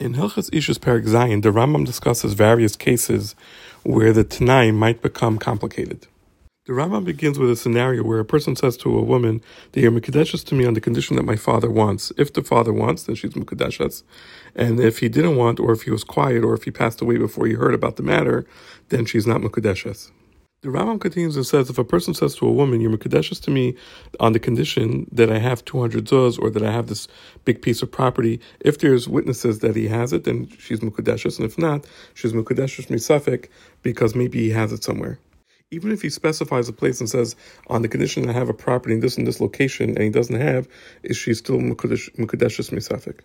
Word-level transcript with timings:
In 0.00 0.14
Hilchas 0.14 0.50
Ishus 0.50 0.78
Perek 0.78 1.06
Zayin, 1.06 1.40
the 1.40 1.50
Rambam 1.50 1.86
discusses 1.86 2.32
various 2.34 2.74
cases 2.74 3.36
where 3.84 4.12
the 4.12 4.24
Tanai 4.24 4.72
might 4.72 5.00
become 5.00 5.38
complicated. 5.38 6.08
The 6.66 6.72
Rambam 6.72 7.04
begins 7.04 7.38
with 7.38 7.48
a 7.48 7.54
scenario 7.54 8.02
where 8.02 8.18
a 8.18 8.24
person 8.24 8.56
says 8.56 8.76
to 8.78 8.98
a 8.98 9.04
woman 9.04 9.40
that 9.70 9.80
you're 9.80 9.92
Mekadeshes 9.92 10.44
to 10.46 10.56
me 10.56 10.66
on 10.66 10.74
the 10.74 10.80
condition 10.80 11.14
that 11.14 11.22
my 11.22 11.36
father 11.36 11.70
wants. 11.70 12.10
If 12.18 12.32
the 12.32 12.42
father 12.42 12.72
wants, 12.72 13.04
then 13.04 13.14
she's 13.14 13.34
Mekadeshes. 13.34 14.02
And 14.56 14.80
if 14.80 14.98
he 14.98 15.08
didn't 15.08 15.36
want, 15.36 15.60
or 15.60 15.70
if 15.70 15.82
he 15.82 15.92
was 15.92 16.02
quiet, 16.02 16.42
or 16.42 16.54
if 16.54 16.64
he 16.64 16.72
passed 16.72 17.00
away 17.00 17.16
before 17.16 17.46
you 17.46 17.58
heard 17.58 17.74
about 17.74 17.94
the 17.94 18.02
matter, 18.02 18.46
then 18.88 19.04
she's 19.04 19.28
not 19.28 19.42
Mekadeshes. 19.42 20.10
The 20.64 20.70
Rambam 20.70 20.98
continues 20.98 21.36
and 21.36 21.44
says, 21.44 21.68
if 21.68 21.76
a 21.76 21.84
person 21.84 22.14
says 22.14 22.36
to 22.36 22.46
a 22.46 22.50
woman, 22.50 22.80
"You're 22.80 22.90
mekadeshes 22.90 23.38
to 23.42 23.50
me 23.50 23.74
on 24.18 24.32
the 24.32 24.38
condition 24.38 25.06
that 25.12 25.30
I 25.30 25.38
have 25.38 25.62
200 25.66 26.06
zuz 26.06 26.38
or 26.40 26.48
that 26.48 26.62
I 26.62 26.72
have 26.72 26.86
this 26.86 27.06
big 27.44 27.60
piece 27.60 27.82
of 27.82 27.90
property," 27.90 28.40
if 28.60 28.78
there's 28.78 29.06
witnesses 29.06 29.58
that 29.58 29.76
he 29.76 29.88
has 29.88 30.14
it, 30.14 30.24
then 30.24 30.48
she's 30.58 30.80
mekadeshes, 30.80 31.36
and 31.36 31.44
if 31.44 31.58
not, 31.58 31.86
she's 32.14 32.32
mekadeshes 32.32 32.86
misafik 32.86 33.48
because 33.82 34.14
maybe 34.14 34.38
he 34.38 34.50
has 34.52 34.72
it 34.72 34.82
somewhere. 34.82 35.18
Even 35.70 35.92
if 35.92 36.00
he 36.00 36.08
specifies 36.08 36.66
a 36.66 36.72
place 36.72 36.98
and 36.98 37.10
says, 37.10 37.36
on 37.66 37.82
the 37.82 37.88
condition 37.88 38.30
I 38.30 38.32
have 38.32 38.48
a 38.48 38.54
property 38.54 38.94
in 38.94 39.00
this 39.00 39.18
and 39.18 39.26
this 39.26 39.42
location, 39.42 39.90
and 39.90 40.02
he 40.02 40.08
doesn't 40.08 40.40
have, 40.40 40.66
is 41.02 41.18
she 41.18 41.34
still 41.34 41.58
mekadeshes 41.58 42.70
misafik? 42.70 43.20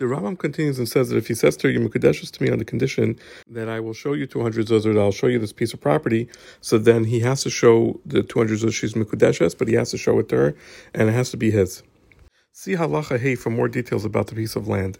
The 0.00 0.06
Rambam 0.06 0.38
continues 0.38 0.78
and 0.78 0.88
says 0.88 1.10
that 1.10 1.18
if 1.18 1.28
he 1.28 1.34
says 1.34 1.58
to 1.58 1.66
her, 1.66 1.70
you 1.70 1.78
Mekadeshes 1.78 2.30
to 2.30 2.42
me 2.42 2.48
on 2.48 2.58
the 2.58 2.64
condition 2.64 3.18
that 3.50 3.68
I 3.68 3.80
will 3.80 3.92
show 3.92 4.14
you 4.14 4.26
200 4.26 4.66
zuz 4.66 4.84
that 4.84 4.98
I'll 4.98 5.12
show 5.12 5.26
you 5.26 5.38
this 5.38 5.52
piece 5.52 5.74
of 5.74 5.80
property, 5.82 6.26
so 6.62 6.78
then 6.78 7.04
he 7.04 7.20
has 7.20 7.42
to 7.42 7.50
show 7.50 8.00
the 8.06 8.22
200 8.22 8.60
zuz 8.60 8.72
she's 8.72 8.94
Mekadeshes, 8.94 9.58
but 9.58 9.68
he 9.68 9.74
has 9.74 9.90
to 9.90 9.98
show 9.98 10.18
it 10.18 10.30
to 10.30 10.36
her, 10.36 10.56
and 10.94 11.10
it 11.10 11.12
has 11.12 11.30
to 11.32 11.36
be 11.36 11.50
his. 11.50 11.82
See 12.54 12.76
Halacha 12.76 13.20
Hey 13.20 13.34
for 13.34 13.50
more 13.50 13.68
details 13.68 14.06
about 14.06 14.28
the 14.28 14.34
piece 14.34 14.56
of 14.56 14.66
land. 14.66 14.96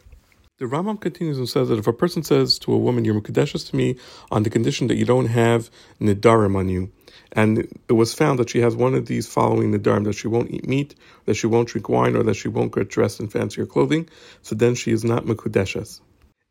The 0.59 0.67
Rambam 0.67 1.01
continues 1.01 1.39
and 1.39 1.49
says 1.49 1.71
that 1.71 1.79
if 1.79 1.87
a 1.87 1.95
person 1.95 2.23
says 2.23 2.59
to 2.59 2.71
a 2.75 2.77
woman, 2.77 3.07
"You're 3.07 3.19
mekadeshes 3.19 3.71
to 3.71 3.77
me," 3.77 3.97
on 4.31 4.43
the 4.43 4.51
condition 4.51 4.89
that 4.89 4.97
you 4.97 5.07
don't 5.07 5.29
have 5.29 5.71
nidarim 5.99 6.55
on 6.57 6.69
you, 6.69 6.91
and 7.33 7.59
it 7.89 7.93
was 7.93 8.15
found 8.15 8.39
that 8.39 8.51
she 8.51 8.61
has 8.61 8.77
one 8.77 8.95
of 8.95 9.07
these 9.07 9.27
following 9.27 9.73
nidarim 9.73 10.05
that 10.05 10.15
she 10.15 10.29
won't 10.29 10.51
eat 10.51 10.67
meat, 10.67 10.95
that 11.27 11.35
she 11.35 11.47
won't 11.47 11.69
drink 11.69 11.89
wine, 11.89 12.17
or 12.17 12.23
that 12.23 12.35
she 12.35 12.49
won't 12.49 12.75
get 12.75 12.89
dressed 12.89 13.21
in 13.21 13.29
fancier 13.29 13.67
clothing, 13.67 14.09
so 14.43 14.55
then 14.55 14.75
she 14.75 14.93
is 14.93 15.05
not 15.05 15.25
mekudeshes. 15.25 16.01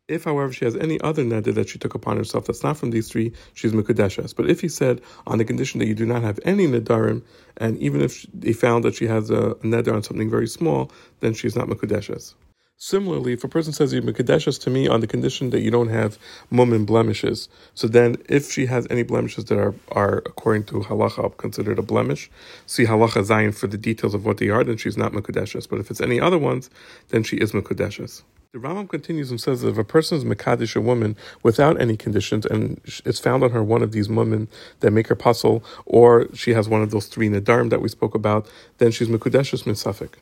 If, 0.08 0.24
however, 0.24 0.52
she 0.52 0.64
has 0.64 0.74
any 0.74 1.00
other 1.02 1.22
neder 1.22 1.54
that 1.54 1.68
she 1.68 1.78
took 1.78 1.94
upon 1.94 2.16
herself 2.16 2.46
that's 2.46 2.64
not 2.64 2.76
from 2.76 2.90
these 2.90 3.08
three, 3.08 3.32
she's 3.54 3.72
mekudeshes. 3.72 4.34
But 4.34 4.50
if 4.50 4.60
he 4.60 4.68
said 4.68 5.00
on 5.26 5.38
the 5.38 5.44
condition 5.44 5.78
that 5.78 5.86
you 5.86 5.94
do 5.94 6.04
not 6.04 6.22
have 6.22 6.40
any 6.44 6.66
nedarim, 6.66 7.22
and 7.58 7.78
even 7.78 8.00
if 8.00 8.26
they 8.34 8.52
found 8.52 8.84
that 8.84 8.96
she 8.96 9.06
has 9.06 9.30
a 9.30 9.54
neder 9.62 9.94
on 9.94 10.02
something 10.02 10.28
very 10.28 10.48
small, 10.48 10.90
then 11.20 11.32
she's 11.32 11.54
not 11.54 11.68
mekudeshes. 11.68 12.34
Similarly, 12.82 13.34
if 13.34 13.44
a 13.44 13.48
person 13.48 13.74
says 13.74 13.92
you're 13.92 14.00
Mekadeshes 14.00 14.58
to 14.62 14.70
me 14.70 14.88
on 14.88 15.02
the 15.02 15.06
condition 15.06 15.50
that 15.50 15.60
you 15.60 15.70
don't 15.70 15.90
have 15.90 16.18
mum 16.48 16.72
and 16.72 16.86
blemishes, 16.86 17.50
so 17.74 17.86
then 17.86 18.16
if 18.26 18.50
she 18.50 18.64
has 18.64 18.86
any 18.88 19.02
blemishes 19.02 19.44
that 19.44 19.58
are, 19.58 19.74
are 19.92 20.22
according 20.24 20.64
to 20.64 20.80
halacha 20.80 21.36
considered 21.36 21.78
a 21.78 21.82
blemish, 21.82 22.30
see 22.64 22.86
halacha 22.86 23.22
zayin 23.22 23.54
for 23.54 23.66
the 23.66 23.76
details 23.76 24.14
of 24.14 24.24
what 24.24 24.38
they 24.38 24.48
are, 24.48 24.64
then 24.64 24.78
she's 24.78 24.96
not 24.96 25.12
Mekadeshes. 25.12 25.68
But 25.68 25.78
if 25.78 25.90
it's 25.90 26.00
any 26.00 26.18
other 26.18 26.38
ones, 26.38 26.70
then 27.10 27.22
she 27.22 27.36
is 27.36 27.52
Mekadeshes. 27.52 28.22
The 28.52 28.58
Rambam 28.58 28.88
continues 28.88 29.30
and 29.30 29.38
says 29.38 29.60
that 29.60 29.68
if 29.68 29.76
a 29.76 29.84
person 29.84 30.16
is 30.16 30.24
Mekadesh 30.24 30.74
a 30.74 30.80
woman 30.80 31.16
without 31.42 31.78
any 31.78 31.98
conditions 31.98 32.46
and 32.46 32.80
it's 33.04 33.20
found 33.20 33.44
on 33.44 33.50
her 33.50 33.62
one 33.62 33.82
of 33.82 33.92
these 33.92 34.08
women 34.08 34.48
that 34.80 34.90
make 34.90 35.08
her 35.08 35.14
puzzle, 35.14 35.62
or 35.84 36.34
she 36.34 36.54
has 36.54 36.66
one 36.66 36.80
of 36.80 36.92
those 36.92 37.08
three 37.08 37.28
Nadarim 37.28 37.68
that 37.68 37.82
we 37.82 37.90
spoke 37.90 38.14
about, 38.14 38.48
then 38.78 38.90
she's 38.90 39.08
Mekudeshes 39.08 39.66
min 39.66 39.74
safek. 39.74 40.14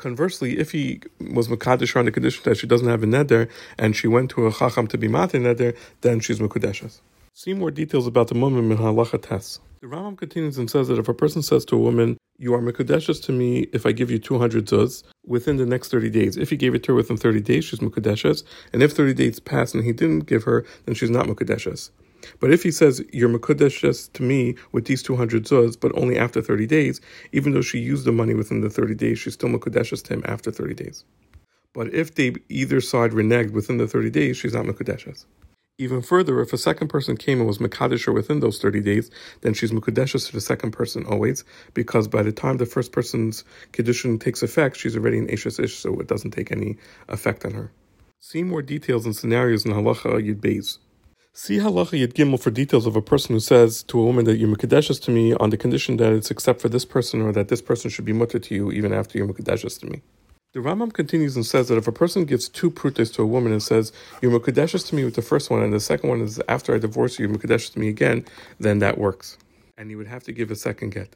Conversely, 0.00 0.58
if 0.58 0.72
he 0.72 0.98
was 1.34 1.48
Makadish 1.48 1.94
on 1.94 2.06
the 2.06 2.10
condition 2.10 2.42
that 2.46 2.56
she 2.56 2.66
doesn't 2.66 2.88
have 2.88 3.02
a 3.02 3.06
neder 3.06 3.50
and 3.76 3.94
she 3.94 4.08
went 4.08 4.30
to 4.30 4.46
a 4.46 4.50
Chacham 4.50 4.86
to 4.86 4.96
be 4.96 5.08
Mate 5.08 5.32
neder, 5.32 5.76
then 6.00 6.20
she's 6.20 6.38
Mekudeshes. 6.38 7.02
See 7.34 7.52
more 7.52 7.70
details 7.70 8.06
about 8.06 8.28
the 8.28 8.34
woman 8.34 8.72
in 8.72 8.78
halacha 8.78 9.20
tes. 9.20 9.60
The 9.82 9.88
Rambam 9.88 10.16
continues 10.16 10.56
and 10.56 10.70
says 10.70 10.88
that 10.88 10.98
if 10.98 11.06
a 11.06 11.12
person 11.12 11.42
says 11.42 11.66
to 11.66 11.76
a 11.76 11.78
woman, 11.78 12.16
"You 12.38 12.54
are 12.54 12.62
mekudeshes 12.62 13.22
to 13.24 13.32
me 13.32 13.68
if 13.74 13.84
I 13.84 13.92
give 13.92 14.10
you 14.10 14.18
200 14.18 14.64
zuz 14.64 15.02
within 15.26 15.58
the 15.58 15.66
next 15.66 15.88
30 15.90 16.08
days," 16.08 16.38
if 16.38 16.48
he 16.48 16.56
gave 16.56 16.74
it 16.74 16.82
to 16.84 16.92
her 16.92 16.96
within 16.96 17.18
30 17.18 17.42
days, 17.42 17.66
she's 17.66 17.80
mekudeshes, 17.80 18.42
and 18.72 18.82
if 18.82 18.92
30 18.92 19.12
days 19.12 19.38
pass 19.38 19.74
and 19.74 19.84
he 19.84 19.92
didn't 19.92 20.20
give 20.20 20.44
her, 20.44 20.64
then 20.86 20.94
she's 20.94 21.10
not 21.10 21.26
mekudeshes. 21.26 21.90
But 22.38 22.52
if 22.52 22.62
he 22.62 22.70
says, 22.70 23.02
You're 23.12 23.28
Mekudeshes 23.28 24.12
to 24.12 24.22
me 24.22 24.56
with 24.72 24.86
these 24.86 25.02
200 25.02 25.44
zuz, 25.44 25.78
but 25.78 25.96
only 25.96 26.18
after 26.18 26.42
30 26.42 26.66
days, 26.66 27.00
even 27.32 27.52
though 27.52 27.62
she 27.62 27.78
used 27.78 28.04
the 28.04 28.12
money 28.12 28.34
within 28.34 28.60
the 28.60 28.70
30 28.70 28.94
days, 28.94 29.18
she's 29.18 29.34
still 29.34 29.48
Mekudeshes 29.48 30.02
to 30.04 30.14
him 30.14 30.22
after 30.26 30.50
30 30.50 30.74
days. 30.74 31.04
But 31.72 31.94
if 31.94 32.14
they 32.14 32.34
either 32.48 32.80
side 32.80 33.12
reneged 33.12 33.52
within 33.52 33.78
the 33.78 33.86
30 33.86 34.10
days, 34.10 34.36
she's 34.36 34.54
not 34.54 34.66
Mekudeshes. 34.66 35.26
Even 35.78 36.02
further, 36.02 36.42
if 36.42 36.52
a 36.52 36.58
second 36.58 36.88
person 36.88 37.16
came 37.16 37.38
and 37.38 37.46
was 37.46 37.56
Mekadesher 37.56 38.12
within 38.12 38.40
those 38.40 38.60
30 38.60 38.82
days, 38.82 39.10
then 39.40 39.54
she's 39.54 39.72
Mekudeshes 39.72 40.26
to 40.26 40.32
the 40.32 40.40
second 40.40 40.72
person 40.72 41.06
always, 41.06 41.42
because 41.72 42.06
by 42.06 42.22
the 42.22 42.32
time 42.32 42.58
the 42.58 42.66
first 42.66 42.92
person's 42.92 43.44
Kedushin 43.72 44.20
takes 44.20 44.42
effect, 44.42 44.76
she's 44.76 44.94
already 44.94 45.18
an 45.18 45.28
Eishes 45.28 45.58
Ish, 45.58 45.78
so 45.78 45.98
it 45.98 46.06
doesn't 46.06 46.32
take 46.32 46.52
any 46.52 46.76
effect 47.08 47.46
on 47.46 47.52
her. 47.52 47.72
See 48.18 48.42
more 48.42 48.60
details 48.60 49.06
and 49.06 49.16
scenarios 49.16 49.64
in 49.64 49.72
Halacha 49.72 50.20
Yud 50.20 50.40
Beis. 50.42 50.76
See 51.32 51.58
halacha 51.58 51.96
yud 51.96 52.12
gimel 52.14 52.42
for 52.42 52.50
details 52.50 52.86
of 52.86 52.96
a 52.96 53.00
person 53.00 53.36
who 53.36 53.40
says 53.40 53.84
to 53.84 54.00
a 54.00 54.04
woman 54.04 54.24
that 54.24 54.36
you're 54.36 54.48
mekadeshes 54.48 55.00
to 55.02 55.12
me 55.12 55.32
on 55.34 55.50
the 55.50 55.56
condition 55.56 55.96
that 55.98 56.12
it's 56.12 56.28
except 56.28 56.60
for 56.60 56.68
this 56.68 56.84
person 56.84 57.22
or 57.22 57.30
that 57.30 57.46
this 57.46 57.62
person 57.62 57.88
should 57.88 58.04
be 58.04 58.12
mutar 58.12 58.42
to 58.42 58.54
you 58.54 58.72
even 58.72 58.92
after 58.92 59.16
you're 59.16 59.28
mekadeshes 59.28 59.78
to 59.78 59.86
me. 59.86 60.02
The 60.54 60.58
Rambam 60.58 60.92
continues 60.92 61.36
and 61.36 61.46
says 61.46 61.68
that 61.68 61.78
if 61.78 61.86
a 61.86 61.92
person 61.92 62.24
gives 62.24 62.48
two 62.48 62.68
prutes 62.68 63.10
to 63.12 63.22
a 63.22 63.26
woman 63.26 63.52
and 63.52 63.62
says, 63.62 63.92
you're 64.20 64.38
mekadeshes 64.38 64.88
to 64.88 64.96
me 64.96 65.04
with 65.04 65.14
the 65.14 65.22
first 65.22 65.50
one 65.50 65.62
and 65.62 65.72
the 65.72 65.78
second 65.78 66.10
one 66.10 66.20
is 66.20 66.42
after 66.48 66.74
I 66.74 66.78
divorce 66.78 67.16
you, 67.16 67.28
you're 67.28 67.38
mekadeshes 67.38 67.74
to 67.74 67.78
me 67.78 67.88
again, 67.88 68.24
then 68.58 68.80
that 68.80 68.98
works. 68.98 69.38
And 69.78 69.88
you 69.88 69.98
would 69.98 70.08
have 70.08 70.24
to 70.24 70.32
give 70.32 70.50
a 70.50 70.56
second 70.56 70.90
get. 70.90 71.14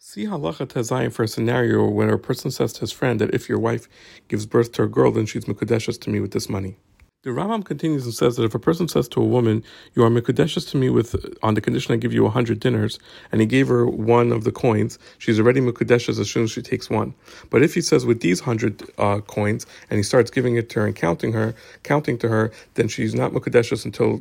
See 0.00 0.24
halacha 0.24 0.68
tes 0.68 0.90
zayin 0.90 1.12
for 1.12 1.22
a 1.22 1.28
scenario 1.28 1.88
when 1.88 2.10
a 2.10 2.18
person 2.18 2.50
says 2.50 2.72
to 2.72 2.80
his 2.80 2.90
friend 2.90 3.20
that 3.20 3.32
if 3.32 3.48
your 3.48 3.60
wife 3.60 3.88
gives 4.26 4.44
birth 4.44 4.72
to 4.72 4.82
a 4.82 4.88
girl, 4.88 5.12
then 5.12 5.26
she's 5.26 5.44
mekadeshes 5.44 6.00
to 6.00 6.10
me 6.10 6.18
with 6.18 6.32
this 6.32 6.48
money. 6.48 6.78
The 7.24 7.30
Rambam 7.30 7.64
continues 7.64 8.04
and 8.04 8.12
says 8.12 8.34
that 8.34 8.42
if 8.42 8.52
a 8.52 8.58
person 8.58 8.88
says 8.88 9.06
to 9.10 9.20
a 9.20 9.24
woman, 9.24 9.62
"You 9.94 10.02
are 10.02 10.10
mekudeshes 10.10 10.68
to 10.70 10.76
me 10.76 10.90
with 10.90 11.14
on 11.40 11.54
the 11.54 11.60
condition 11.60 11.94
I 11.94 11.96
give 11.98 12.12
you 12.12 12.26
a 12.26 12.30
hundred 12.30 12.58
dinars," 12.58 12.98
and 13.30 13.40
he 13.40 13.46
gave 13.46 13.68
her 13.68 13.86
one 13.86 14.32
of 14.32 14.42
the 14.42 14.50
coins, 14.50 14.98
she's 15.18 15.38
already 15.38 15.60
mekudeshes 15.60 16.18
as 16.18 16.28
soon 16.28 16.42
as 16.42 16.50
she 16.50 16.62
takes 16.62 16.90
one. 16.90 17.14
But 17.48 17.62
if 17.62 17.74
he 17.74 17.80
says 17.80 18.04
with 18.04 18.22
these 18.22 18.40
hundred 18.40 18.82
uh, 18.98 19.20
coins 19.20 19.66
and 19.88 19.98
he 19.98 20.02
starts 20.02 20.32
giving 20.32 20.56
it 20.56 20.68
to 20.70 20.80
her 20.80 20.86
and 20.86 20.96
counting 20.96 21.32
her, 21.32 21.54
counting 21.84 22.18
to 22.18 22.28
her, 22.28 22.50
then 22.74 22.88
she's 22.88 23.14
not 23.14 23.30
mekudeshes 23.30 23.84
until 23.84 24.20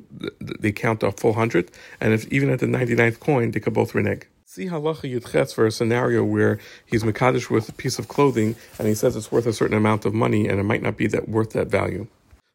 they 0.59 0.71
count 0.71 1.01
a 1.01 1.11
full 1.11 1.33
hundred. 1.33 1.71
And 1.99 2.13
if 2.13 2.31
even 2.31 2.51
at 2.51 2.59
the 2.59 2.67
99th 2.67 3.19
coin, 3.19 3.49
they 3.49 3.59
could 3.59 3.73
both 3.73 3.95
renege. 3.95 4.27
See 4.45 4.67
halacha 4.67 5.11
yudches 5.11 5.55
for 5.55 5.65
a 5.65 5.71
scenario 5.71 6.23
where 6.23 6.59
he's 6.85 7.01
mekadesh 7.01 7.49
with 7.49 7.67
a 7.67 7.73
piece 7.73 7.97
of 7.97 8.07
clothing 8.09 8.55
and 8.77 8.87
he 8.87 8.93
says 8.93 9.15
it's 9.15 9.31
worth 9.31 9.47
a 9.47 9.53
certain 9.53 9.75
amount 9.75 10.05
of 10.05 10.13
money 10.13 10.47
and 10.47 10.59
it 10.59 10.65
might 10.65 10.83
not 10.83 10.97
be 10.97 11.07
that 11.07 11.27
worth 11.27 11.53
that 11.53 11.67
value. 11.67 12.05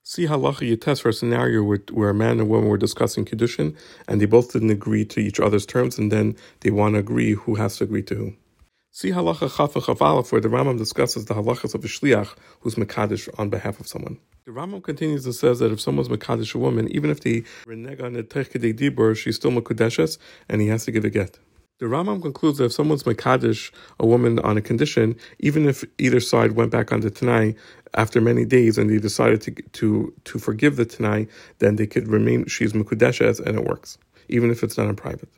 See 0.08 0.28
halacha 0.28 0.76
yites 0.76 1.00
for 1.00 1.08
a 1.08 1.12
scenario 1.12 1.64
where, 1.64 1.80
where 1.90 2.10
a 2.10 2.14
man 2.14 2.38
and 2.38 2.48
woman 2.48 2.68
were 2.68 2.78
discussing 2.78 3.24
kedushin, 3.24 3.74
and 4.06 4.20
they 4.20 4.24
both 4.24 4.52
didn't 4.52 4.70
agree 4.70 5.04
to 5.04 5.18
each 5.18 5.40
other's 5.40 5.66
terms, 5.66 5.98
and 5.98 6.12
then 6.12 6.36
they 6.60 6.70
want 6.70 6.94
to 6.94 7.00
agree 7.00 7.32
who 7.32 7.56
has 7.56 7.78
to 7.78 7.84
agree 7.84 8.04
to 8.04 8.14
who. 8.14 8.34
See 8.92 9.10
halacha 9.10 9.50
chafa 9.50 9.80
chavalaf 9.80 10.30
where 10.30 10.40
the 10.40 10.48
Rambam 10.48 10.78
discusses 10.78 11.24
the 11.24 11.34
halachas 11.34 11.74
of 11.74 11.84
a 11.84 11.88
shliach 11.88 12.36
who's 12.60 12.76
mekadesh 12.76 13.28
on 13.36 13.50
behalf 13.50 13.80
of 13.80 13.88
someone. 13.88 14.20
The 14.44 14.52
Rambam 14.52 14.84
continues 14.84 15.26
and 15.26 15.34
says 15.34 15.58
that 15.58 15.72
if 15.72 15.80
someone's 15.80 16.08
mekadesh 16.08 16.54
a 16.54 16.58
woman, 16.58 16.88
even 16.92 17.10
if 17.10 17.22
they 17.22 17.42
renege 17.66 18.00
on 18.00 18.12
the 18.12 18.22
dibur, 18.22 19.16
she's 19.16 19.34
still 19.34 19.50
mekudeshes, 19.50 20.18
and 20.48 20.60
he 20.60 20.68
has 20.68 20.84
to 20.84 20.92
give 20.92 21.04
a 21.04 21.10
get. 21.10 21.40
The 21.78 21.84
Rambam 21.86 22.22
concludes 22.22 22.56
that 22.56 22.64
if 22.66 22.72
someone's 22.72 23.02
Makadish, 23.02 23.70
a 24.00 24.06
woman 24.06 24.38
on 24.38 24.56
a 24.56 24.62
condition, 24.62 25.14
even 25.40 25.68
if 25.68 25.84
either 25.98 26.20
side 26.20 26.52
went 26.52 26.70
back 26.70 26.90
on 26.90 27.00
the 27.00 27.10
Tanai 27.10 27.54
after 27.92 28.18
many 28.18 28.46
days 28.46 28.78
and 28.78 28.88
they 28.88 28.98
decided 28.98 29.42
to 29.42 29.52
to 29.72 30.14
to 30.24 30.38
forgive 30.38 30.76
the 30.76 30.86
Tanai, 30.86 31.26
then 31.58 31.76
they 31.76 31.86
could 31.86 32.08
remain 32.08 32.46
she's 32.46 32.72
Mukudeshes 32.72 33.40
and 33.40 33.58
it 33.58 33.64
works, 33.66 33.98
even 34.28 34.50
if 34.50 34.62
it's 34.62 34.76
done 34.76 34.88
in 34.88 34.96
private. 34.96 35.28